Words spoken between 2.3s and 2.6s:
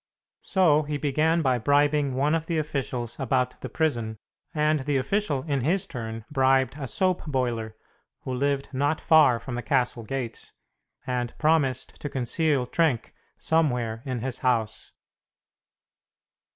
of the